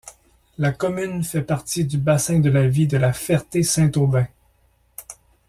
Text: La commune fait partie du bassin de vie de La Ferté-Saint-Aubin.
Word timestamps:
La 0.57 0.71
commune 0.71 1.23
fait 1.23 1.43
partie 1.43 1.85
du 1.85 1.99
bassin 1.99 2.39
de 2.39 2.49
vie 2.49 2.87
de 2.87 2.97
La 2.97 3.13
Ferté-Saint-Aubin. 3.13 4.25